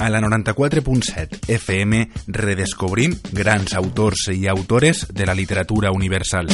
A 0.00 0.08
la 0.08 0.18
94.7 0.18 1.40
FM 1.46 2.08
redescobrim 2.26 3.12
grans 3.36 3.74
autors 3.76 4.30
i 4.32 4.46
autores 4.48 5.02
de 5.12 5.26
la 5.28 5.34
literatura 5.34 5.92
universal. 5.92 6.48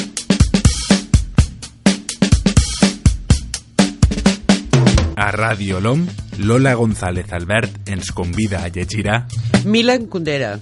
A 5.14 5.30
Ràdio 5.30 5.79
LOM, 5.79 6.09
Lola 6.43 6.74
González 6.74 7.30
Albert 7.32 7.87
ens 7.87 8.11
convida 8.11 8.64
a 8.64 8.69
llegir 8.69 9.06
a 9.14 9.29
Milan 9.65 10.10
Kundera. 10.10 10.56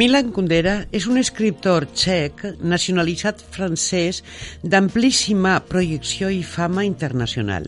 Milan 0.00 0.30
Kundera 0.32 0.86
és 0.96 1.04
un 1.10 1.20
escriptor 1.20 1.84
txec 1.92 2.38
nacionalitzat 2.64 3.42
francès 3.52 4.22
d'amplíssima 4.64 5.58
projecció 5.68 6.30
i 6.32 6.38
fama 6.40 6.86
internacional. 6.88 7.66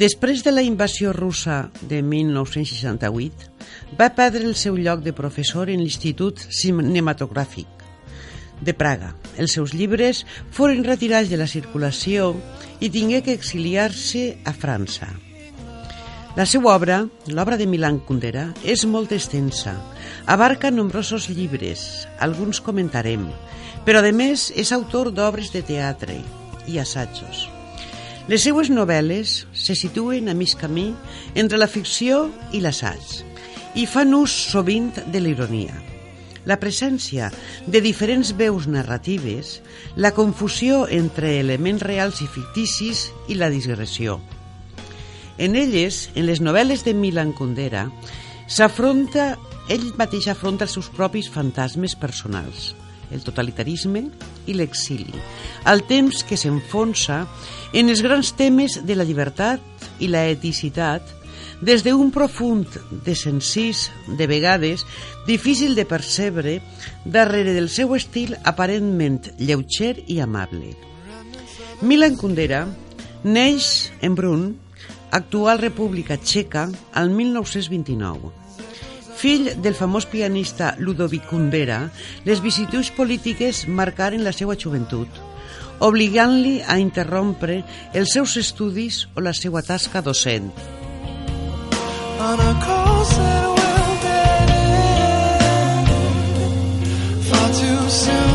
Després 0.00 0.40
de 0.46 0.54
la 0.54 0.64
invasió 0.64 1.12
russa 1.12 1.58
de 1.90 2.00
1968, 2.00 3.52
va 4.00 4.08
perdre 4.16 4.48
el 4.48 4.56
seu 4.56 4.80
lloc 4.80 5.04
de 5.04 5.12
professor 5.12 5.68
en 5.68 5.84
l'Institut 5.84 6.40
Cinematogràfic 6.48 7.84
de 8.64 8.72
Praga. 8.72 9.12
Els 9.36 9.52
seus 9.52 9.76
llibres 9.76 10.24
foren 10.48 10.80
retirats 10.88 11.28
de 11.28 11.36
la 11.36 11.50
circulació 11.58 12.32
i 12.80 12.88
tingué 12.88 13.20
que 13.20 13.36
exiliar-se 13.36 14.30
a 14.48 14.56
França. 14.56 15.12
La 16.40 16.44
seva 16.46 16.72
obra, 16.72 17.02
l'obra 17.28 17.60
de 17.60 17.66
Milan 17.66 18.00
Kundera, 18.00 18.48
és 18.64 18.88
molt 18.88 19.12
extensa. 19.12 19.76
Abarca 20.26 20.70
nombrosos 20.70 21.28
llibres, 21.28 22.08
alguns 22.20 22.60
comentarem, 22.60 23.28
però 23.84 24.02
a 24.04 24.12
més 24.12 24.50
és 24.56 24.72
autor 24.76 25.12
d'obres 25.12 25.52
de 25.54 25.62
teatre 25.62 26.18
i 26.68 26.78
assajos. 26.78 27.46
Les 28.28 28.42
seues 28.44 28.68
novel·les 28.68 29.46
se 29.56 29.72
situen 29.72 30.28
a 30.28 30.34
mig 30.36 30.52
camí 30.60 30.90
entre 31.34 31.56
la 31.56 31.70
ficció 31.70 32.26
i 32.52 32.60
l'assaig 32.60 33.22
i 33.80 33.86
fan 33.88 34.12
ús 34.16 34.34
sovint 34.50 34.90
de 35.08 35.22
la 35.22 35.30
ironia. 35.32 35.76
La 36.48 36.58
presència 36.60 37.30
de 37.66 37.80
diferents 37.84 38.34
veus 38.36 38.66
narratives, 38.68 39.58
la 39.96 40.12
confusió 40.16 40.86
entre 40.88 41.38
elements 41.40 41.84
reals 41.84 42.22
i 42.24 42.28
ficticis 42.28 43.08
i 43.28 43.36
la 43.36 43.50
digressió. 43.52 44.18
En 45.38 45.56
elles, 45.56 46.08
en 46.14 46.26
les 46.26 46.40
novel·les 46.44 46.84
de 46.84 46.94
Milan 46.96 47.32
Kundera, 47.32 47.86
s'afronta, 48.48 49.36
ell 49.68 49.90
mateix 50.00 50.28
afronta 50.32 50.66
els 50.66 50.74
seus 50.76 50.88
propis 50.94 51.28
fantasmes 51.32 51.94
personals, 51.96 52.72
el 53.12 53.22
totalitarisme 53.24 54.06
i 54.48 54.56
l'exili, 54.56 55.14
al 55.64 55.84
temps 55.88 56.24
que 56.24 56.38
s'enfonsa 56.40 57.22
en 57.76 57.92
els 57.92 58.02
grans 58.04 58.32
temes 58.36 58.80
de 58.84 58.96
la 58.96 59.06
llibertat 59.08 59.60
i 60.00 60.08
la 60.08 60.26
eticitat 60.32 61.14
des 61.60 61.82
d'un 61.82 62.12
profund 62.14 62.68
desencís, 63.04 63.88
de 64.06 64.26
vegades, 64.30 64.86
difícil 65.26 65.74
de 65.74 65.84
percebre 65.84 66.60
darrere 67.04 67.52
del 67.52 67.68
seu 67.68 67.96
estil 67.98 68.36
aparentment 68.44 69.32
lleuger 69.38 69.98
i 70.06 70.20
amable. 70.22 70.76
Milan 71.82 72.16
Kundera 72.16 72.64
neix 73.24 73.90
en 74.02 74.14
Brun, 74.14 74.44
actual 75.10 75.58
República 75.58 76.16
Txeca, 76.16 76.68
al 76.94 77.10
1929. 77.10 78.47
Fill 79.18 79.50
del 79.58 79.74
famós 79.74 80.06
pianista 80.06 80.76
Ludovic 80.78 81.24
Kundera, 81.26 81.88
les 82.24 82.38
vicissituds 82.38 82.92
polítiques 82.94 83.64
marcaren 83.66 84.22
la 84.22 84.30
seva 84.30 84.54
joventut, 84.54 85.10
obligant-li 85.82 86.60
a 86.62 86.78
interrompre 86.78 87.64
els 87.98 88.14
seus 88.14 88.36
estudis 88.38 89.08
o 89.18 89.24
la 89.26 89.34
seva 89.34 89.64
tasca 89.66 90.04
docent. 90.06 90.52
Soon 97.88 98.27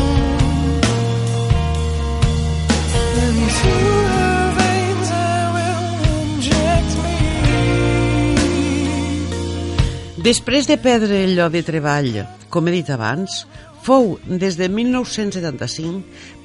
Després 10.24 10.64
de 10.64 10.78
perdre 10.80 11.18
el 11.20 11.34
lloc 11.36 11.50
de 11.52 11.60
treball, 11.60 12.14
com 12.48 12.64
he 12.64 12.72
dit 12.72 12.88
abans, 12.94 13.42
fou, 13.84 14.14
des 14.24 14.54
de 14.56 14.70
1975, 14.72 15.98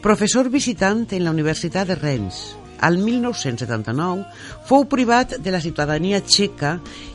professor 0.04 0.50
visitant 0.52 1.06
en 1.16 1.24
la 1.24 1.32
Universitat 1.32 1.88
de 1.88 1.96
Rennes. 1.96 2.42
Al 2.84 2.98
1979 3.00 4.26
fou 4.68 4.84
privat 4.92 5.38
de 5.40 5.56
la 5.56 5.64
ciutadania 5.64 6.20
txeca 6.20 6.74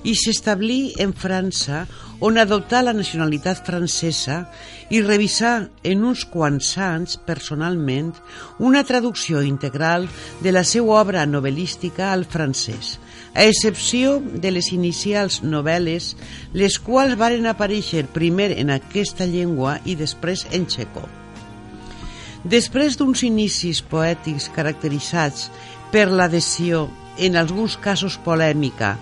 i 0.08 0.16
s'establí 0.16 0.94
en 1.04 1.12
França, 1.12 1.84
on 2.24 2.40
adoptà 2.40 2.80
la 2.80 2.96
nacionalitat 2.96 3.60
francesa 3.68 4.46
i 4.88 5.04
revisà 5.04 5.54
en 5.84 6.08
uns 6.08 6.24
quants 6.32 6.78
anys, 6.80 7.20
personalment, 7.28 8.14
una 8.56 8.86
traducció 8.88 9.44
integral 9.44 10.08
de 10.40 10.56
la 10.56 10.64
seva 10.64 10.96
obra 11.04 11.28
novel·lística 11.28 12.08
al 12.08 12.24
francès, 12.24 12.96
a 13.34 13.44
excepció 13.44 14.20
de 14.22 14.52
les 14.54 14.70
inicials 14.72 15.40
novel·les, 15.42 16.14
les 16.54 16.78
quals 16.78 17.18
varen 17.18 17.50
aparèixer 17.50 18.06
primer 18.14 18.52
en 18.54 18.70
aquesta 18.70 19.26
llengua 19.26 19.80
i 19.84 19.98
després 19.98 20.46
en 20.54 20.68
txeco. 20.70 21.02
Després 22.44 22.98
d'uns 23.00 23.24
inicis 23.26 23.82
poètics 23.82 24.50
caracteritzats 24.54 25.48
per 25.90 26.06
l'adhesió, 26.10 26.86
en 27.18 27.36
alguns 27.38 27.76
casos 27.78 28.18
polèmica, 28.22 28.94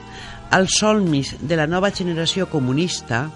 als 0.52 0.78
solmis 0.80 1.34
de 1.40 1.56
la 1.56 1.66
nova 1.66 1.90
generació 1.90 2.48
comunista, 2.48 3.26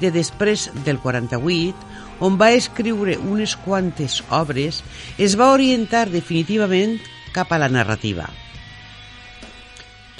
de 0.00 0.10
després 0.14 0.68
del 0.86 0.98
48, 1.02 1.74
on 2.20 2.36
va 2.40 2.52
escriure 2.54 3.18
unes 3.18 3.56
quantes 3.64 4.20
obres, 4.30 4.84
es 5.18 5.34
va 5.40 5.52
orientar 5.54 6.08
definitivament 6.10 6.98
cap 7.34 7.52
a 7.52 7.58
la 7.58 7.68
narrativa. 7.68 8.28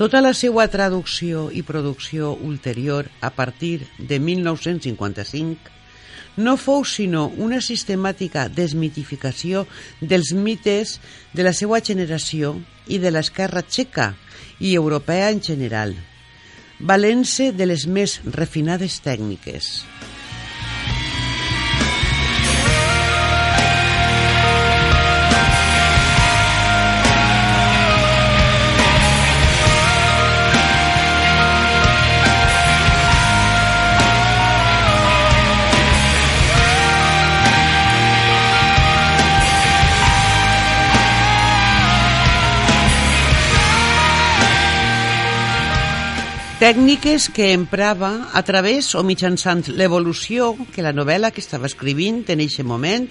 Tota 0.01 0.23
la 0.25 0.31
seva 0.33 0.65
traducció 0.73 1.51
i 1.53 1.61
producció 1.61 2.31
ulterior 2.33 3.11
a 3.21 3.29
partir 3.37 3.85
de 3.99 4.17
1955 4.17 6.41
no 6.41 6.55
fou 6.57 6.87
sinó 6.89 7.27
una 7.37 7.59
sistemàtica 7.61 8.47
desmitificació 8.49 9.67
dels 10.01 10.33
mites 10.33 10.95
de 11.37 11.45
la 11.45 11.53
seva 11.53 11.83
generació 11.85 12.55
i 12.89 12.97
de 13.03 13.13
l'esquerra 13.13 13.61
txeca 13.61 14.15
i 14.57 14.73
europea 14.73 15.29
en 15.35 15.45
general, 15.45 15.93
valent-se 16.81 17.53
de 17.53 17.69
les 17.69 17.85
més 17.85 18.23
refinades 18.25 19.03
tècniques. 19.05 19.85
Tècniques 46.61 47.31
que 47.33 47.55
emprava 47.57 48.29
a 48.37 48.43
través 48.45 48.91
o 48.93 49.01
mitjançant 49.01 49.63
l'evolució 49.73 50.51
que 50.75 50.83
la 50.85 50.93
novel·la 50.93 51.31
que 51.33 51.41
estava 51.41 51.65
escrivint 51.65 52.19
en 52.29 52.43
aquest 52.45 52.67
moment 52.69 53.07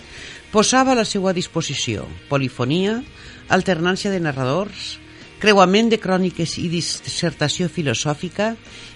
posava 0.54 0.94
a 0.94 1.00
la 1.00 1.06
seva 1.10 1.34
disposició. 1.34 2.06
Polifonia, 2.30 3.00
alternància 3.50 4.13
de 4.13 4.19
narradors, 4.22 5.00
creuament 5.42 5.90
de 5.90 5.98
cròniques 5.98 6.60
i 6.62 6.68
dissertació 6.69 7.72
filosòfica, 7.74 8.51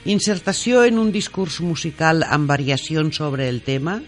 insertació 0.06 0.86
en 0.86 1.02
un 1.02 1.10
discurs 1.10 1.58
musical 1.66 2.22
amb 2.22 2.46
variacions 2.46 3.18
sobre 3.18 3.50
el 3.50 3.64
tema, 3.66 4.04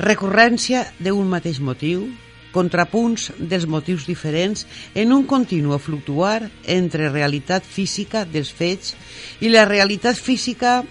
recurrència 0.00 0.86
d'un 0.96 1.28
mateix 1.28 1.60
motiu, 1.60 2.08
contrapunts 2.54 3.32
dels 3.38 3.66
motius 3.66 4.06
diferents 4.06 4.64
en 4.94 5.12
un 5.12 5.26
continu 5.26 5.74
fluctuar 5.82 6.50
entre 6.70 7.10
realitat 7.10 7.66
física 7.66 8.24
dels 8.24 8.52
fets 8.54 8.94
i 9.42 9.50
la 9.50 9.66
realitat 9.66 10.16
física 10.16 10.82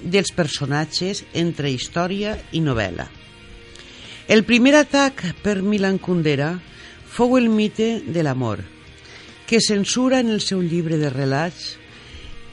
dels 0.00 0.30
personatges 0.32 1.24
entre 1.34 1.72
història 1.74 2.36
i 2.54 2.62
novel·la. 2.62 3.10
El 4.30 4.44
primer 4.46 4.76
atac 4.78 5.24
per 5.42 5.58
Milan 5.66 5.98
Kundera 5.98 6.54
fou 7.10 7.36
el 7.36 7.50
mite 7.50 7.98
de 8.06 8.22
l'amor, 8.22 8.62
que 9.50 9.58
censura 9.58 10.20
en 10.22 10.30
el 10.30 10.40
seu 10.40 10.62
llibre 10.62 10.96
de 10.96 11.10
relats 11.10 11.76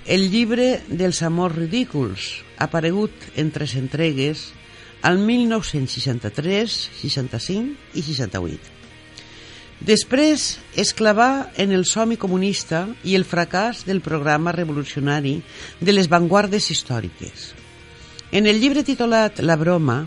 El 0.07 0.29
llibre 0.31 0.79
dels 0.87 1.19
amors 1.21 1.57
ridículs, 1.57 2.39
aparegut 2.57 3.11
en 3.35 3.51
tres 3.51 3.73
entregues 3.75 4.53
al 5.07 5.19
1963, 5.19 6.73
65 6.99 7.95
i 7.95 8.01
68. 8.03 8.73
Després 9.87 10.57
es 10.75 10.91
clavà 10.97 11.53
en 11.55 11.71
el 11.71 11.85
somni 11.87 12.17
comunista 12.19 12.81
i 13.07 13.15
el 13.15 13.23
fracàs 13.23 13.85
del 13.87 14.01
programa 14.03 14.51
revolucionari 14.51 15.37
de 15.79 15.95
les 15.95 16.11
vanguardes 16.11 16.67
històriques. 16.73 17.53
En 18.35 18.51
el 18.51 18.59
llibre 18.59 18.83
titulat 18.83 19.39
La 19.39 19.55
broma, 19.55 20.01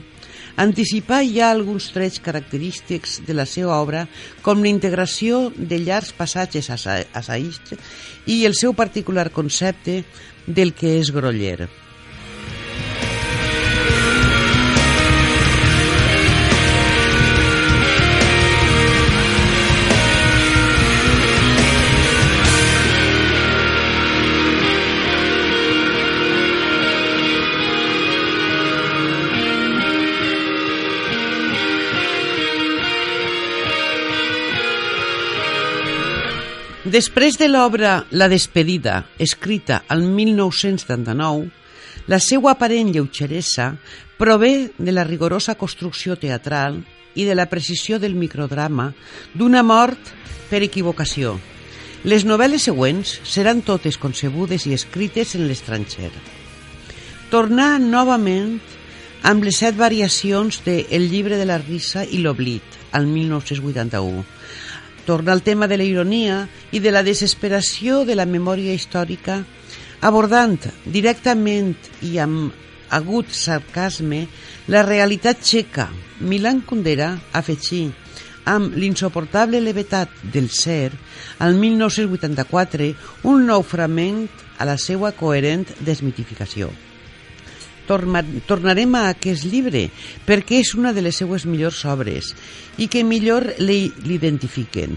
anticipar 0.61 1.25
ja 1.25 1.49
alguns 1.49 1.89
trets 1.97 2.21
característics 2.21 3.23
de 3.25 3.33
la 3.33 3.49
seva 3.49 3.81
obra 3.81 4.05
com 4.45 4.61
la 4.61 4.69
integració 4.69 5.47
de 5.57 5.81
llargs 5.81 6.13
passatges 6.13 6.69
assaists 6.69 7.79
i 8.29 8.43
el 8.45 8.53
seu 8.53 8.77
particular 8.77 9.31
concepte 9.33 10.03
del 10.45 10.75
que 10.77 10.99
és 11.01 11.09
groller. 11.09 11.71
Després 36.91 37.37
de 37.39 37.47
l'obra 37.47 38.07
La 38.11 38.27
despedida, 38.27 39.05
escrita 39.17 39.85
al 39.87 40.01
1979, 40.03 41.45
la 42.11 42.19
seva 42.19 42.51
aparent 42.51 42.89
lleugeresa 42.91 43.77
prové 44.19 44.73
de 44.77 44.91
la 44.91 45.05
rigorosa 45.07 45.55
construcció 45.55 46.17
teatral 46.19 46.81
i 47.15 47.29
de 47.29 47.37
la 47.39 47.47
precisió 47.53 48.01
del 48.03 48.17
microdrama 48.19 48.89
d'una 49.39 49.63
mort 49.63 50.11
per 50.51 50.65
equivocació. 50.67 51.37
Les 52.03 52.27
novel·les 52.27 52.67
següents 52.67 53.21
seran 53.23 53.63
totes 53.63 54.01
concebudes 54.01 54.67
i 54.67 54.75
escrites 54.75 55.37
en 55.39 55.47
l'estranger. 55.47 56.11
Tornar 57.31 57.77
novament 57.79 58.57
amb 59.23 59.47
les 59.47 59.63
set 59.63 59.79
variacions 59.79 60.65
de 60.67 60.81
El 60.91 61.07
llibre 61.13 61.39
de 61.39 61.47
la 61.47 61.61
risa 61.63 62.03
i 62.03 62.19
l'oblit, 62.19 62.67
al 62.91 63.07
1981, 63.07 64.25
torna 65.07 65.33
al 65.33 65.43
tema 65.43 65.69
de 65.69 65.79
la 65.81 65.87
ironia 65.87 66.49
i 66.73 66.81
de 66.81 66.93
la 66.93 67.03
desesperació 67.07 68.05
de 68.05 68.17
la 68.19 68.27
memòria 68.27 68.75
històrica, 68.75 69.41
abordant 70.01 70.59
directament 70.85 71.77
i 72.03 72.19
amb 72.19 72.53
agut 72.91 73.31
sarcasme 73.31 74.27
la 74.69 74.83
realitat 74.87 75.41
txeca. 75.45 75.89
Milan 76.21 76.61
Kundera 76.67 77.15
afegí 77.33 77.87
amb 78.51 78.77
l'insoportable 78.77 79.61
levetat 79.61 80.13
del 80.33 80.51
ser, 80.51 80.91
al 81.39 81.55
1984, 81.55 82.93
un 83.31 83.47
nou 83.47 83.63
fragment 83.63 84.29
a 84.59 84.69
la 84.69 84.79
seva 84.81 85.13
coherent 85.17 85.69
desmitificació 85.81 86.73
tornarem 88.49 88.95
a 88.97 89.09
aquest 89.11 89.47
llibre 89.51 89.89
perquè 90.27 90.61
és 90.65 90.75
una 90.79 90.95
de 90.97 91.05
les 91.05 91.19
seues 91.21 91.47
millors 91.47 91.85
obres 91.85 92.33
i 92.79 92.89
que 92.89 93.05
millor 93.05 93.47
l'identifiquen. 93.59 94.97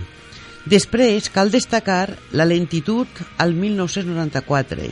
Després 0.70 1.28
cal 1.34 1.52
destacar 1.52 2.16
la 2.32 2.48
lentitud 2.48 3.08
al 3.38 3.52
1994, 3.58 4.88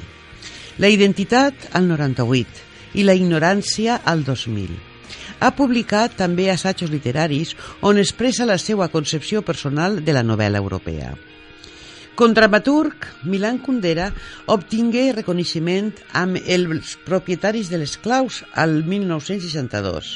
la 0.83 0.89
identitat 0.91 1.69
al 1.71 1.87
98 1.87 2.99
i 2.99 3.07
la 3.07 3.15
ignorància 3.15 4.01
al 4.03 4.25
2000. 4.27 4.75
Ha 5.41 5.55
publicat 5.55 6.17
també 6.19 6.51
assajos 6.51 6.91
literaris 6.91 7.55
on 7.81 7.97
expressa 7.97 8.45
la 8.45 8.59
seva 8.59 8.91
concepció 8.93 9.41
personal 9.41 10.03
de 10.03 10.13
la 10.13 10.27
novel·la 10.27 10.59
europea. 10.59 11.15
Com 12.21 12.35
dramaturg, 12.37 13.07
Milan 13.25 13.55
Kundera 13.57 14.11
obtingué 14.53 15.07
reconeixement 15.15 15.87
amb 16.13 16.37
els 16.37 16.91
propietaris 17.01 17.71
de 17.73 17.79
les 17.81 17.95
claus 17.97 18.43
al 18.53 18.83
1962. 18.85 20.11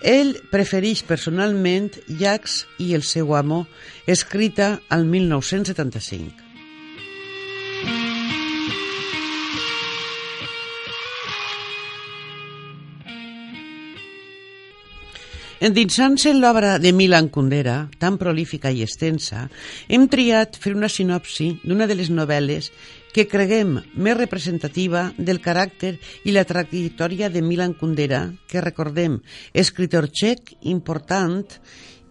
Ell 0.00 0.32
prefereix 0.48 1.04
personalment 1.04 1.92
Jacques 2.08 2.62
i 2.80 2.94
el 2.96 3.04
seu 3.04 3.36
amo, 3.36 3.66
escrita 4.08 4.78
al 4.88 5.04
1975. 5.04 6.47
Endinsant-se 15.58 16.30
en 16.30 16.38
l'obra 16.38 16.76
de 16.78 16.92
Milan 16.94 17.26
Kundera, 17.34 17.88
tan 17.98 18.14
prolífica 18.14 18.70
i 18.70 18.84
extensa, 18.84 19.48
hem 19.90 20.04
triat 20.06 20.54
fer 20.54 20.76
una 20.76 20.86
sinopsi 20.86 21.48
d'una 21.64 21.88
de 21.90 21.96
les 21.98 22.12
novel·les 22.14 22.68
que 23.10 23.24
creguem 23.26 23.72
més 23.98 24.14
representativa 24.14 25.08
del 25.18 25.42
caràcter 25.42 25.96
i 26.22 26.36
la 26.36 26.46
trajectòria 26.46 27.26
de 27.34 27.42
Milan 27.42 27.74
Kundera, 27.74 28.28
que 28.46 28.62
recordem, 28.62 29.18
escritor 29.50 30.06
txec 30.14 30.54
important 30.62 31.58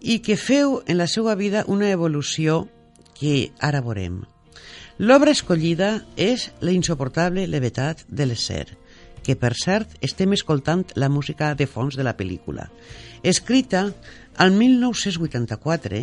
i 0.04 0.20
que 0.20 0.36
feu 0.36 0.82
en 0.84 1.00
la 1.00 1.08
seva 1.08 1.32
vida 1.32 1.64
una 1.72 1.88
evolució 1.88 2.66
que 3.16 3.54
ara 3.64 3.80
veurem. 3.80 4.26
L'obra 5.00 5.32
escollida 5.32 6.02
és 6.20 6.50
la 6.60 6.76
insoportable 6.76 7.48
levetat 7.48 8.04
de 8.12 8.28
l'ésser, 8.28 8.66
que 9.24 9.40
per 9.40 9.54
cert 9.56 9.96
estem 10.04 10.36
escoltant 10.36 10.84
la 11.00 11.08
música 11.08 11.54
de 11.56 11.64
fons 11.64 11.96
de 11.96 12.04
la 12.04 12.16
pel·lícula 12.16 12.68
escrita 13.22 13.88
al 14.36 14.52
1984 14.52 16.02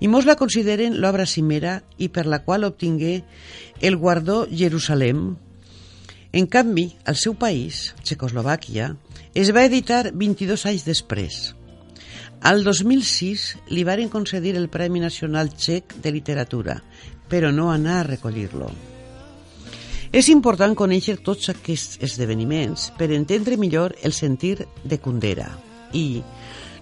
i 0.00 0.08
molts 0.10 0.26
la 0.26 0.36
consideren 0.40 0.98
l'obra 1.02 1.26
cimera 1.26 1.78
i 1.98 2.08
per 2.08 2.26
la 2.26 2.40
qual 2.44 2.66
obtingué 2.66 3.20
el 3.80 3.96
guardó 3.96 4.46
Jerusalem. 4.50 5.36
En 6.32 6.46
canvi, 6.46 6.90
al 7.04 7.16
seu 7.18 7.34
país, 7.34 7.94
Txecoslovàquia, 8.02 8.92
es 9.34 9.50
va 9.54 9.64
editar 9.66 10.10
22 10.14 10.66
anys 10.70 10.86
després. 10.86 11.40
Al 12.40 12.62
2006 12.64 13.46
li 13.74 13.84
varen 13.84 14.08
concedir 14.08 14.54
el 14.56 14.70
Premi 14.72 15.02
Nacional 15.02 15.50
Txec 15.52 15.98
de 16.02 16.14
Literatura, 16.14 16.78
però 17.28 17.50
no 17.52 17.70
anar 17.70 18.00
a 18.00 18.06
recollir-lo. 18.08 18.70
És 20.10 20.30
important 20.32 20.74
conèixer 20.74 21.20
tots 21.22 21.52
aquests 21.52 22.00
esdeveniments 22.02 22.90
per 22.98 23.12
entendre 23.14 23.58
millor 23.60 23.94
el 24.02 24.16
sentir 24.16 24.56
de 24.82 24.98
Kundera 24.98 25.69
i, 25.92 26.22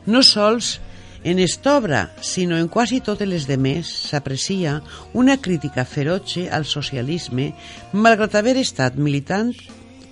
no 0.06 0.22
sols 0.22 0.78
en 1.24 1.38
esta 1.38 1.76
obra, 1.76 2.14
sinó 2.20 2.58
en 2.58 2.68
quasi 2.68 3.00
totes 3.00 3.28
les 3.28 3.46
demés, 3.46 3.88
s'aprecia 4.10 4.82
una 5.12 5.40
crítica 5.40 5.84
feroce 5.84 6.48
al 6.50 6.64
socialisme 6.64 7.52
malgrat 7.92 8.38
haver 8.38 8.56
estat 8.56 8.94
militant 8.96 9.52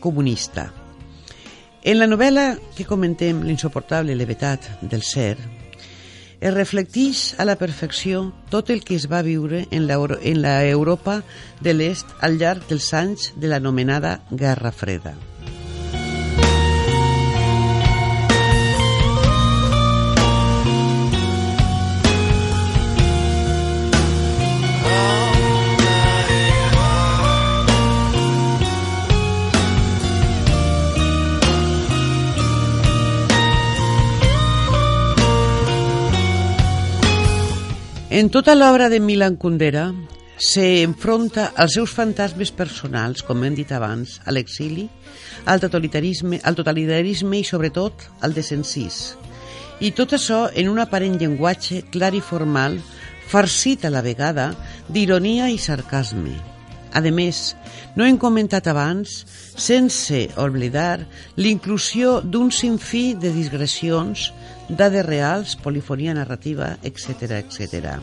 comunista. 0.01 0.73
En 1.87 2.01
la 2.01 2.09
novel·la 2.11 2.57
que 2.75 2.85
comentem, 2.85 3.45
L'insoportable 3.47 4.17
levetat 4.19 4.67
del 4.83 5.07
ser, 5.07 5.37
es 6.41 6.53
reflecteix 6.53 7.37
a 7.39 7.47
la 7.47 7.57
perfecció 7.57 8.33
tot 8.51 8.71
el 8.75 8.83
que 8.85 8.99
es 8.99 9.07
va 9.11 9.23
viure 9.23 9.65
en 9.71 9.87
la, 9.87 9.97
en 10.21 10.43
la 10.43 10.59
Europa 10.67 11.23
de 11.63 11.73
l'Est 11.73 12.13
al 12.21 12.37
llarg 12.43 12.67
dels 12.69 12.93
anys 12.93 13.33
de 13.37 13.49
l'anomenada 13.49 14.19
Guerra 14.31 14.75
Freda. 14.75 15.17
En 38.17 38.31
tota 38.33 38.55
l'obra 38.55 38.89
de 38.89 38.97
Milan 38.99 39.35
Kundera 39.37 39.93
se 40.41 40.81
enfronta 40.83 41.51
als 41.55 41.75
seus 41.77 41.91
fantasmes 41.93 42.49
personals, 42.49 43.21
com 43.21 43.43
hem 43.45 43.53
dit 43.53 43.69
abans, 43.77 44.15
a 44.25 44.33
l'exili, 44.33 44.87
al 45.45 45.61
totalitarisme, 45.61 46.39
al 46.41 46.57
totalitarisme 46.57 47.43
i 47.43 47.45
sobretot 47.45 48.07
al 48.25 48.33
desencís. 48.33 49.19
I 49.85 49.93
tot 49.93 50.17
això 50.17 50.47
en 50.49 50.73
un 50.73 50.81
aparent 50.81 51.21
llenguatge 51.21 51.83
clar 51.93 52.15
i 52.17 52.25
formal, 52.25 52.81
farcit 53.29 53.85
a 53.85 53.93
la 53.93 54.01
vegada 54.01 54.49
d'ironia 54.89 55.51
i 55.53 55.61
sarcasme. 55.61 56.33
A 56.97 57.05
més, 57.13 57.53
no 58.01 58.09
hem 58.09 58.17
comentat 58.17 58.73
abans, 58.73 59.27
sense 59.61 60.23
oblidar 60.41 61.05
l'inclusió 61.37 62.23
d'un 62.25 62.49
sinfí 62.49 63.11
de 63.13 63.29
digressions 63.37 64.31
dades 64.69 65.07
reals, 65.07 65.57
polifonia 65.57 66.15
narrativa, 66.15 66.77
etc 66.83 67.41
etc. 67.43 67.97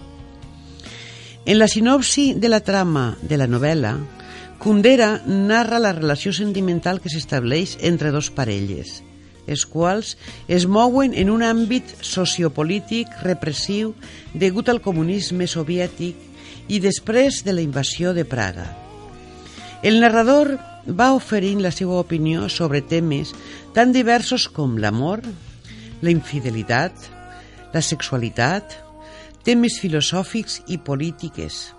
En 1.45 1.59
la 1.59 1.67
sinopsi 1.67 2.33
de 2.35 2.49
la 2.49 2.61
trama 2.63 3.17
de 3.21 3.37
la 3.37 3.47
novel·la, 3.51 3.97
Kundera 4.63 5.17
narra 5.27 5.75
la 5.83 5.91
relació 5.91 6.31
sentimental 6.31 7.01
que 7.03 7.11
s'estableix 7.11 7.75
entre 7.83 8.13
dos 8.15 8.29
parelles, 8.31 9.01
els 9.43 9.65
quals 9.67 10.13
es 10.47 10.63
mouen 10.71 11.11
en 11.19 11.27
un 11.33 11.43
àmbit 11.43 11.89
sociopolític 11.99 13.11
repressiu 13.27 13.91
degut 14.31 14.71
al 14.71 14.79
comunisme 14.79 15.49
soviètic 15.51 16.15
i 16.71 16.79
després 16.79 17.41
de 17.43 17.57
la 17.57 17.65
invasió 17.65 18.13
de 18.15 18.23
Praga. 18.23 18.69
El 19.83 19.99
narrador 19.99 20.55
va 20.87 21.11
oferint 21.11 21.59
la 21.59 21.71
seva 21.75 21.99
opinió 21.99 22.47
sobre 22.47 22.79
temes 22.79 23.33
tan 23.75 23.91
diversos 23.91 24.47
com 24.47 24.77
l'amor, 24.79 25.25
la 26.03 26.11
infidelitat, 26.11 27.07
la 27.73 27.81
sexualitat, 27.81 28.75
temes 29.47 29.79
filosòfics 29.81 30.61
i 30.67 30.77
polítiques, 30.77 31.71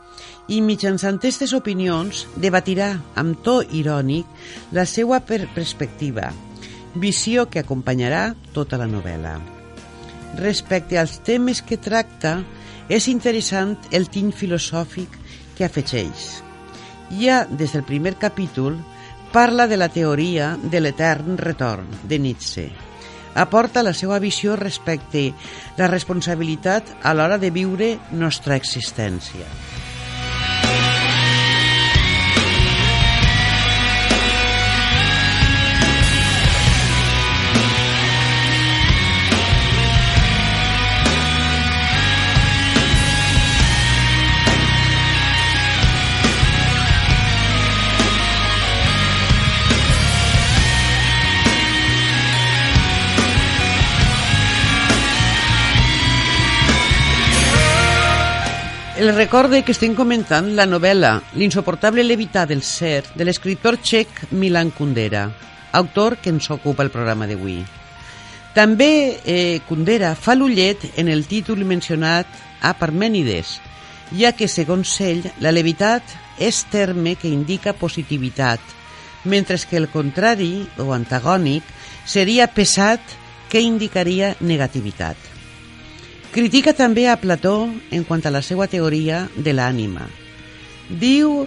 i 0.48 0.60
mitjançant 0.60 1.18
aquestes 1.20 1.54
opinions 1.56 2.24
debatirà 2.40 2.90
amb 3.20 3.40
to 3.44 3.60
irònic 3.72 4.26
la 4.76 4.84
seva 4.88 5.20
per 5.24 5.44
perspectiva, 5.54 6.30
visió 6.94 7.48
que 7.50 7.62
acompanyarà 7.64 8.34
tota 8.52 8.78
la 8.80 8.88
novel·la. 8.90 9.38
Respecte 10.40 10.98
als 10.98 11.20
temes 11.24 11.62
que 11.62 11.78
tracta, 11.78 12.40
és 12.88 13.08
interessant 13.08 13.78
el 13.96 14.10
tint 14.12 14.32
filosòfic 14.36 15.14
que 15.56 15.64
afegeix. 15.64 16.42
Ja 17.20 17.44
des 17.48 17.72
del 17.72 17.84
primer 17.88 18.16
capítol 18.20 18.76
parla 19.32 19.66
de 19.66 19.78
la 19.80 19.88
teoria 19.88 20.54
de 20.60 20.80
l'etern 20.80 21.38
retorn 21.38 21.88
de 22.04 22.18
Nietzsche. 22.18 22.68
Aporta 23.34 23.82
la 23.82 23.94
seva 23.94 24.20
visió 24.22 24.54
respecte 24.56 25.32
la 25.78 25.90
responsabilitat 25.90 26.94
a 27.02 27.14
l'hora 27.14 27.38
de 27.42 27.50
viure 27.50 27.94
nostra 28.14 28.56
existència. 28.56 29.48
El 59.04 59.14
recorde 59.14 59.60
que 59.60 59.74
estem 59.74 59.92
comentant 59.92 60.46
la 60.56 60.64
novel·la 60.64 61.10
L'insoportable 61.36 62.00
levitar 62.06 62.46
del 62.48 62.62
ser 62.64 63.02
de 63.12 63.26
l'escriptor 63.28 63.76
txec 63.76 64.30
Milan 64.30 64.70
Kundera, 64.72 65.26
autor 65.76 66.16
que 66.16 66.32
ens 66.32 66.48
ocupa 66.48 66.86
el 66.86 66.90
programa 66.94 67.28
d'avui. 67.28 67.58
També 68.56 68.88
eh, 69.28 69.60
Kundera 69.68 70.14
fa 70.16 70.32
l'ullet 70.32 70.86
en 70.96 71.12
el 71.12 71.26
títol 71.28 71.66
mencionat 71.68 72.24
a 72.64 72.72
Parmènides, 72.80 73.58
ja 74.16 74.32
que, 74.32 74.48
segons 74.48 74.96
ell, 75.04 75.20
la 75.44 75.52
levitat 75.52 76.16
és 76.40 76.62
terme 76.72 77.12
que 77.20 77.28
indica 77.28 77.76
positivitat, 77.76 78.64
mentre 79.28 79.60
que 79.68 79.82
el 79.82 79.90
contrari, 79.92 80.64
o 80.80 80.96
antagònic, 80.96 81.68
seria 82.08 82.48
pesat, 82.48 83.04
que 83.52 83.60
indicaria 83.60 84.32
negativitat. 84.40 85.33
Critica 86.34 86.72
també 86.74 87.04
a 87.06 87.14
Plató 87.14 87.68
en 87.94 88.02
quant 88.02 88.24
a 88.26 88.30
la 88.34 88.40
seva 88.42 88.66
teoria 88.66 89.20
de 89.38 89.52
l'ànima. 89.54 90.08
Diu, 90.90 91.44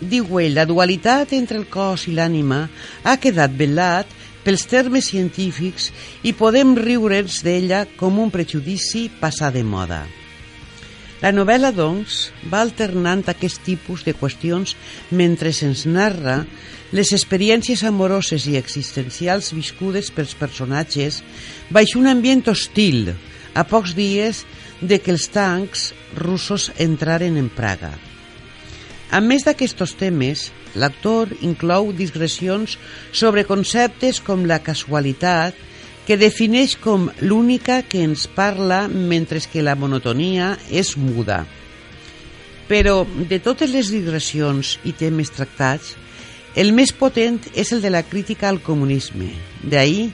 diu 0.00 0.38
ell, 0.40 0.54
la 0.56 0.64
dualitat 0.64 1.34
entre 1.36 1.58
el 1.60 1.66
cos 1.68 2.06
i 2.08 2.14
l'ànima 2.16 2.62
ha 3.04 3.18
quedat 3.20 3.52
velat 3.58 4.08
pels 4.46 4.64
termes 4.70 5.10
científics 5.12 5.90
i 6.24 6.32
podem 6.32 6.72
riure'ns 6.78 7.42
d'ella 7.44 7.82
com 8.00 8.16
un 8.22 8.32
prejudici 8.32 9.10
passar 9.20 9.52
de 9.52 9.60
moda. 9.60 10.06
La 11.20 11.34
novel·la, 11.36 11.74
doncs, 11.76 12.30
va 12.48 12.62
alternant 12.64 13.26
aquest 13.28 13.60
tipus 13.68 14.06
de 14.08 14.16
qüestions 14.16 14.72
mentre 15.12 15.52
se'ns 15.52 15.84
narra 15.84 16.38
les 16.96 17.12
experiències 17.12 17.84
amoroses 17.84 18.48
i 18.48 18.56
existencials 18.56 19.52
viscudes 19.52 20.08
pels 20.16 20.32
personatges 20.32 21.20
baix 21.68 21.92
un 22.00 22.08
ambient 22.08 22.48
hostil, 22.48 23.12
a 23.54 23.64
pocs 23.64 23.94
dies 23.94 24.44
de 24.80 24.98
que 25.00 25.14
els 25.14 25.28
tancs 25.32 25.92
russos 26.18 26.70
entraren 26.78 27.38
en 27.40 27.48
Praga. 27.48 27.94
A 29.14 29.20
més 29.22 29.44
d'aquests 29.46 29.94
temes, 29.98 30.48
l'actor 30.74 31.30
inclou 31.46 31.92
digressions 31.94 32.78
sobre 33.12 33.46
conceptes 33.46 34.18
com 34.20 34.42
la 34.48 34.58
casualitat, 34.58 35.54
que 36.04 36.18
defineix 36.20 36.74
com 36.76 37.06
l'única 37.24 37.80
que 37.88 38.02
ens 38.04 38.26
parla 38.28 38.84
mentre 38.88 39.40
que 39.50 39.62
la 39.64 39.76
monotonia 39.78 40.54
és 40.68 40.96
muda. 41.00 41.44
Però 42.68 43.04
de 43.04 43.38
totes 43.40 43.72
les 43.72 43.88
digressions 43.92 44.78
i 44.84 44.92
temes 44.92 45.32
tractats, 45.32 45.94
el 46.54 46.72
més 46.72 46.92
potent 46.94 47.40
és 47.54 47.72
el 47.74 47.82
de 47.82 47.90
la 47.90 48.04
crítica 48.06 48.48
al 48.48 48.62
comunisme. 48.62 49.32
D'ahir 49.62 50.10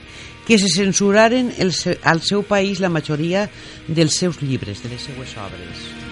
que 0.47 0.57
se 0.59 0.71
censuraren 0.73 1.53
el, 1.57 1.73
al 2.03 2.21
seu 2.25 2.43
país 2.43 2.81
la 2.81 2.89
majoria 2.89 3.47
dels 3.87 4.17
seus 4.17 4.41
llibres, 4.41 4.81
de 4.83 4.89
les 4.89 5.09
seues 5.09 5.37
obres. 5.37 6.10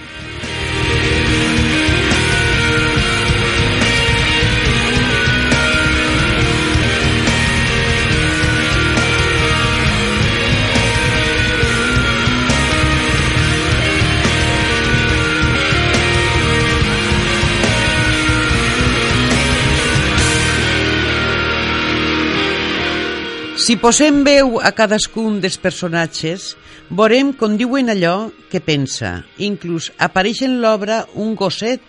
Si 23.69 23.75
posem 23.77 24.23
veu 24.25 24.55
a 24.65 24.71
cadascun 24.73 25.35
dels 25.43 25.59
personatges, 25.61 26.55
veurem 26.89 27.27
com 27.38 27.53
diuen 27.53 27.91
allò 27.93 28.31
que 28.49 28.57
pensa. 28.65 29.11
Inclús 29.45 29.91
apareix 30.01 30.39
en 30.47 30.55
l'obra 30.63 31.03
un 31.13 31.35
gosset, 31.38 31.83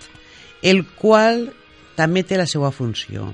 el 0.60 0.82
qual 0.99 1.46
també 1.96 2.20
té 2.20 2.37
la 2.37 2.44
seva 2.44 2.68
funció. 2.68 3.30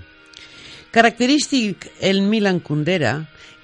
Característic 0.95 1.89
el 1.99 2.23
Milan 2.23 2.63
Kundera 2.63 3.17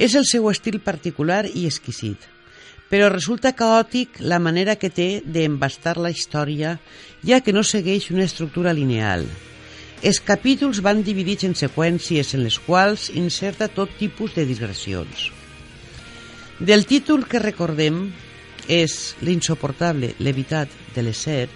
és 0.02 0.18
el 0.18 0.26
seu 0.26 0.50
estil 0.50 0.80
particular 0.82 1.44
i 1.46 1.68
exquisit, 1.70 2.18
però 2.90 3.06
resulta 3.14 3.54
caòtic 3.54 4.18
la 4.18 4.42
manera 4.42 4.74
que 4.74 4.90
té 4.90 5.08
d'embastar 5.22 5.94
la 5.94 6.10
història, 6.10 6.74
ja 7.22 7.38
que 7.38 7.54
no 7.54 7.62
segueix 7.62 8.10
una 8.10 8.26
estructura 8.26 8.74
lineal. 8.74 9.28
Els 10.02 10.18
capítols 10.18 10.80
van 10.82 11.04
dividits 11.06 11.46
en 11.46 11.52
seqüències 11.54 12.32
en 12.34 12.42
les 12.42 12.56
quals 12.66 13.06
inserta 13.14 13.68
tot 13.70 13.92
tipus 14.00 14.34
de 14.34 14.42
digressions. 14.48 15.28
Del 16.58 16.82
títol 16.90 17.22
que 17.30 17.38
recordem 17.38 18.08
és 18.66 19.14
l'insoportable 19.22 20.12
levitat 20.18 20.74
de 20.96 21.06
l'ésser, 21.06 21.46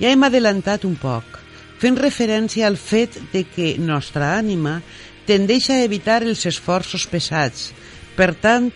ja 0.00 0.10
hem 0.10 0.26
adelantat 0.26 0.82
un 0.88 0.96
poc, 0.98 1.38
fent 1.78 1.98
referència 1.98 2.66
al 2.66 2.78
fet 2.78 3.20
de 3.30 3.44
que 3.46 3.76
nostra 3.78 4.34
ànima 4.34 4.80
tendeix 5.26 5.70
a 5.70 5.78
evitar 5.86 6.24
els 6.26 6.42
esforços 6.50 7.06
pesats. 7.06 7.70
Per 8.18 8.32
tant, 8.34 8.72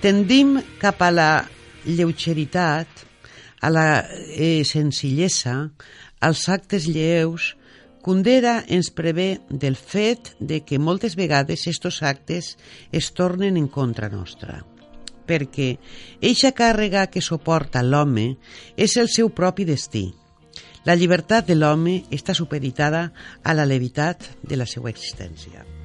tendim 0.00 0.56
cap 0.80 1.04
a 1.04 1.12
la 1.12 1.30
lleugeritat, 1.84 2.88
a 3.60 3.68
la 3.68 3.88
eh, 4.32 4.64
senzillesa, 4.64 5.68
als 6.20 6.48
actes 6.48 6.88
lleus, 6.88 7.54
Kundera 8.00 8.64
ens 8.68 8.88
prevé 8.96 9.40
del 9.50 9.76
fet 9.76 10.32
de 10.40 10.62
que 10.64 10.78
moltes 10.80 11.16
vegades 11.16 11.66
estos 11.68 12.02
actes 12.02 12.56
es 12.92 13.10
tornen 13.12 13.58
en 13.60 13.68
contra 13.68 14.08
nostra, 14.08 14.62
perquè 15.28 15.74
eixa 16.24 16.54
càrrega 16.56 17.08
que 17.12 17.20
suporta 17.20 17.84
l'home 17.84 18.38
és 18.76 18.96
el 18.96 19.12
seu 19.12 19.28
propi 19.28 19.68
destí. 19.68 20.06
La 20.88 20.96
llibertat 20.96 21.44
de 21.46 21.58
l'home 21.58 22.00
està 22.10 22.32
supeditada 22.32 23.10
a 23.44 23.52
la 23.52 23.68
levitat 23.68 24.24
de 24.40 24.56
la 24.56 24.64
seva 24.64 24.88
existència. 24.88 25.79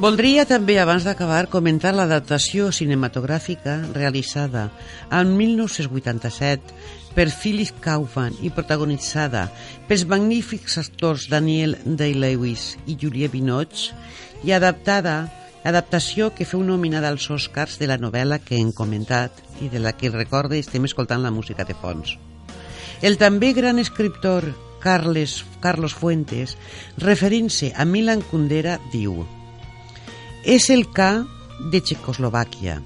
Voldria 0.00 0.46
també, 0.48 0.78
abans 0.80 1.04
d'acabar, 1.04 1.50
comentar 1.52 1.90
l'adaptació 1.92 2.70
cinematogràfica 2.72 3.74
realitzada 3.92 4.62
en 5.12 5.34
1987 5.36 7.10
per 7.12 7.26
Philip 7.28 7.82
Kaufman 7.84 8.38
i 8.40 8.48
protagonitzada 8.48 9.42
pels 9.90 10.06
magnífics 10.08 10.78
actors 10.80 11.26
Daniel 11.28 11.76
Day-Lewis 11.84 12.78
i 12.88 12.96
Julia 13.02 13.28
Binoche 13.28 13.92
i 14.48 14.54
adaptada 14.56 15.26
adaptació 15.68 16.30
que 16.32 16.46
feu 16.48 16.62
nominada 16.64 17.10
als 17.12 17.28
Oscars 17.28 17.76
de 17.76 17.90
la 17.90 17.98
novel·la 18.00 18.38
que 18.40 18.56
hem 18.56 18.70
comentat 18.72 19.42
i 19.60 19.68
de 19.68 19.82
la 19.84 19.92
que 19.92 20.08
recorde 20.14 20.62
estem 20.62 20.88
escoltant 20.88 21.20
la 21.20 21.34
música 21.34 21.66
de 21.68 21.76
fons. 21.76 22.14
El 23.04 23.20
també 23.20 23.52
gran 23.52 23.76
escriptor 23.76 24.48
Carles, 24.80 25.42
Carlos 25.60 25.92
Fuentes, 25.92 26.56
referint-se 26.96 27.74
a 27.76 27.84
Milan 27.84 28.24
Kundera, 28.24 28.78
diu 28.96 29.26
És 30.44 30.70
el 30.72 30.86
K 30.88 31.26
de 31.68 31.82
Txecoslovàquia, 31.84 32.78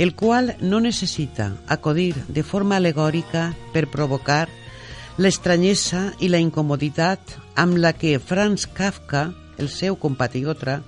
el 0.00 0.14
qual 0.16 0.54
no 0.64 0.80
necessita 0.80 1.50
acudir 1.68 2.14
de 2.32 2.40
forma 2.42 2.78
alegòrica 2.80 3.50
per 3.74 3.90
provocar 3.92 4.46
l'estranyesa 5.20 6.14
i 6.24 6.30
la 6.32 6.40
incomoditat 6.40 7.36
amb 7.60 7.76
la 7.76 7.92
que 7.92 8.16
Franz 8.18 8.64
Kafka, 8.64 9.28
el 9.60 9.68
seu 9.68 9.98
compatriota, 10.00 10.80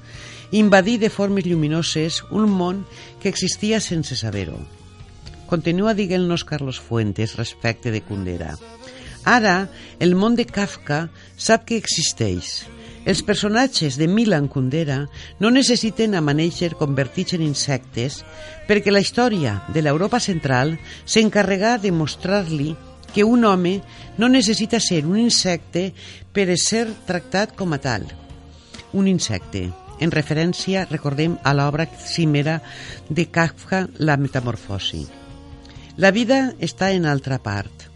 invadir 0.51 0.99
de 0.99 1.13
formes 1.13 1.45
lluminoses 1.45 2.23
un 2.31 2.49
món 2.49 2.87
que 3.21 3.29
existia 3.29 3.81
sense 3.85 4.17
saber-ho. 4.17 4.57
Continua 5.45 5.93
dient-nos 5.93 6.49
Carlos 6.49 6.81
Fuentes 6.81 7.37
respecte 7.37 7.93
de 7.93 8.01
Kundera. 8.01 8.57
Ara, 9.29 9.69
el 10.01 10.17
món 10.17 10.41
de 10.41 10.49
Kafka 10.49 11.11
sap 11.37 11.69
que 11.69 11.77
existeix. 11.77 12.63
Els 13.05 13.25
personatges 13.27 13.97
de 13.99 14.07
Milan 14.07 14.47
Kundera 14.47 15.01
no 15.43 15.51
necessiten 15.51 16.15
amanèixer 16.15 16.77
convertits 16.79 17.35
en 17.35 17.43
insectes 17.43 18.21
perquè 18.69 18.95
la 18.95 19.03
història 19.03 19.57
de 19.75 19.83
l'Europa 19.83 20.21
central 20.23 20.77
s'encarrega 21.03 21.79
de 21.83 21.91
mostrar-li 21.91 22.77
que 23.13 23.25
un 23.27 23.45
home 23.45 23.81
no 24.23 24.31
necessita 24.31 24.79
ser 24.79 25.03
un 25.05 25.19
insecte 25.19 25.91
per 26.33 26.47
ser 26.57 26.87
tractat 27.09 27.57
com 27.59 27.75
a 27.75 27.81
tal. 27.83 28.07
Un 28.95 29.11
insecte, 29.11 29.67
en 29.99 30.15
referència, 30.15 30.87
recordem, 30.87 31.37
a 31.43 31.53
l'obra 31.59 31.89
cimera 31.99 32.61
de 33.09 33.27
Kafka, 33.27 33.89
La 33.99 34.17
metamorfosi. 34.17 35.09
La 35.97 36.15
vida 36.15 36.53
està 36.61 36.95
en 36.95 37.11
altra 37.11 37.43
part 37.43 37.91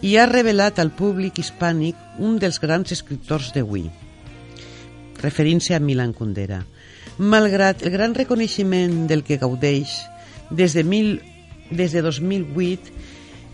i 0.00 0.16
ha 0.16 0.26
revelat 0.26 0.78
al 0.78 0.90
públic 0.90 1.38
hispànic 1.38 1.96
un 2.18 2.38
dels 2.40 2.58
grans 2.62 2.94
escriptors 2.94 3.52
d'avui, 3.54 3.90
referint-se 5.22 5.74
a 5.74 5.80
Milan 5.80 6.12
Kundera. 6.12 6.62
Malgrat 7.18 7.82
el 7.82 7.92
gran 7.94 8.14
reconeixement 8.14 9.06
del 9.10 9.24
que 9.26 9.38
gaudeix 9.38 9.94
des 10.50 10.74
de, 10.74 10.84
mil, 10.84 11.18
des 11.70 11.92
de 11.92 12.02
2008, 12.02 12.92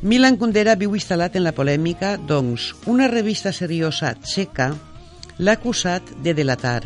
Milan 0.04 0.37
Kundera 0.37 0.75
viu 0.76 0.92
instal·lat 0.94 1.38
en 1.38 1.47
la 1.47 1.54
polèmica, 1.56 2.18
doncs 2.18 2.75
una 2.90 3.09
revista 3.09 3.54
seriosa 3.56 4.12
txeca 4.21 4.75
l'ha 5.38 5.56
acusat 5.56 6.12
de 6.23 6.35
delatar 6.37 6.83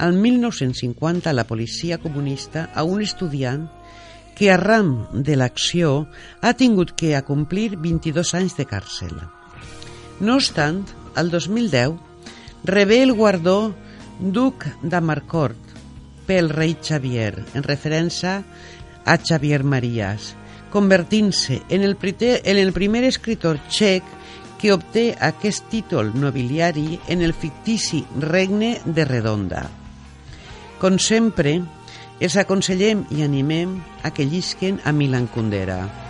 al 0.00 0.14
1950 0.14 1.32
la 1.34 1.44
policia 1.44 1.98
comunista 1.98 2.70
a 2.74 2.84
un 2.84 3.02
estudiant 3.02 3.66
que 4.38 4.48
arran 4.48 5.08
de 5.12 5.34
l'acció 5.36 6.06
ha 6.40 6.54
tingut 6.56 6.94
que 6.96 7.12
acomplir 7.18 7.76
22 7.76 8.32
anys 8.38 8.56
de 8.56 8.64
càrcel. 8.64 9.12
No 10.20 10.38
obstant, 10.40 10.86
el 11.20 11.28
2010 11.28 11.98
rebé 12.64 13.02
el 13.02 13.12
guardó 13.12 13.74
Duc 14.20 14.66
d'Amarcord 14.82 15.70
pel 16.28 16.50
rei 16.52 16.74
Xavier, 16.76 17.32
en 17.56 17.64
referència 17.64 18.34
a 19.08 19.14
Xavier 19.16 19.62
Marías, 19.64 20.34
convertint-se 20.70 21.62
en, 21.70 21.80
el 21.80 21.96
en 21.96 22.58
el 22.58 22.72
primer 22.72 23.04
escritor 23.04 23.56
txec 23.70 24.04
que 24.60 24.74
obté 24.74 25.16
aquest 25.18 25.70
títol 25.72 26.12
nobiliari 26.14 27.00
en 27.08 27.22
el 27.22 27.32
fictici 27.32 28.04
regne 28.20 28.78
de 28.84 29.06
Redonda. 29.08 29.64
Com 30.78 30.98
sempre, 31.00 31.62
els 32.20 32.36
aconsellem 32.36 33.06
i 33.10 33.24
animem 33.24 33.78
a 34.04 34.12
que 34.12 34.28
llisquen 34.28 34.82
a 34.84 34.92
Milan 34.92 35.32
Kundera. 35.32 36.09